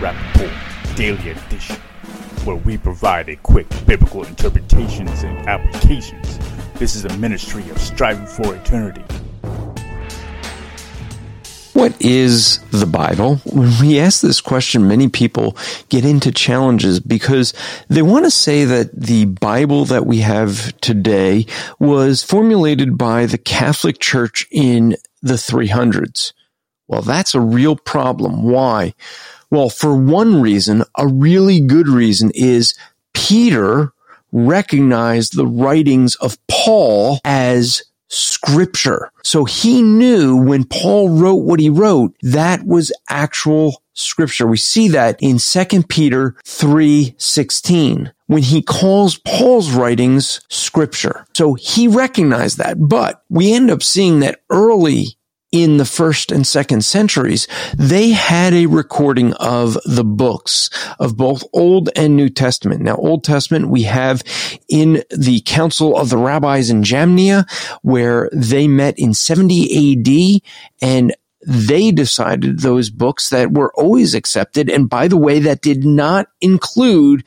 [0.00, 1.76] Welcome to the Rapp Report Daily Edition,
[2.44, 6.38] where we provide a quick biblical interpretations and applications.
[6.74, 9.02] This is a ministry of striving for eternity.
[11.72, 13.36] What is the Bible?
[13.46, 15.56] When we ask this question, many people
[15.88, 17.52] get into challenges because
[17.88, 21.46] they want to say that the Bible that we have today
[21.78, 26.32] was formulated by the Catholic Church in the 300s.
[26.86, 28.42] Well, that's a real problem.
[28.42, 28.94] Why?
[29.50, 32.74] Well, for one reason, a really good reason is
[33.12, 33.92] Peter
[34.32, 39.10] recognized the writings of Paul as scripture.
[39.22, 44.46] So he knew when Paul wrote what he wrote, that was actual scripture.
[44.46, 51.26] We see that in 2 Peter 3:16 when he calls Paul's writings scripture.
[51.34, 55.16] So he recognized that, but we end up seeing that early
[55.52, 61.42] in the first and second centuries, they had a recording of the books of both
[61.52, 62.82] Old and New Testament.
[62.82, 64.22] Now, Old Testament we have
[64.68, 67.50] in the Council of the Rabbis in Jamnia,
[67.82, 70.42] where they met in 70
[70.82, 71.14] AD and
[71.46, 74.68] they decided those books that were always accepted.
[74.68, 77.24] And by the way, that did not include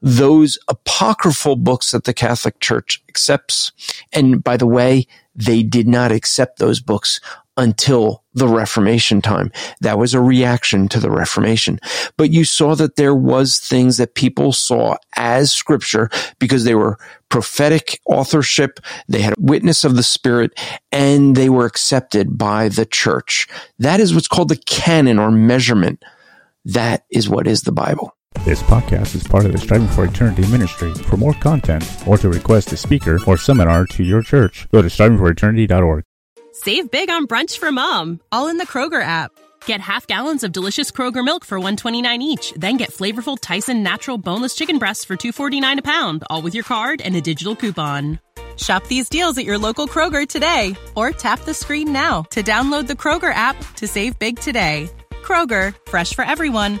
[0.00, 3.72] those apocryphal books that the Catholic Church accepts.
[4.12, 7.20] And by the way, they did not accept those books
[7.56, 9.50] until the Reformation time.
[9.80, 11.80] That was a reaction to the Reformation.
[12.16, 16.98] But you saw that there was things that people saw as scripture because they were
[17.30, 18.78] prophetic authorship.
[19.08, 20.58] They had a witness of the spirit
[20.92, 23.48] and they were accepted by the church.
[23.80, 26.04] That is what's called the canon or measurement.
[26.64, 28.14] That is what is the Bible.
[28.44, 30.94] This podcast is part of the Striving for Eternity ministry.
[30.94, 34.88] For more content or to request a speaker or seminar to your church, go to
[34.88, 36.02] strivingforeternity.org.
[36.52, 39.32] Save big on brunch for mom, all in the Kroger app.
[39.66, 44.16] Get half gallons of delicious Kroger milk for 129 each, then get flavorful Tyson natural
[44.16, 48.18] boneless chicken breasts for 249 a pound, all with your card and a digital coupon.
[48.56, 52.86] Shop these deals at your local Kroger today or tap the screen now to download
[52.86, 54.88] the Kroger app to save big today.
[55.22, 56.80] Kroger, fresh for everyone.